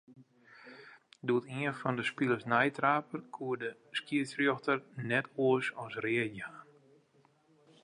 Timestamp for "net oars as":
5.09-5.93